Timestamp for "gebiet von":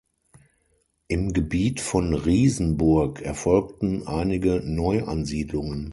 1.31-2.15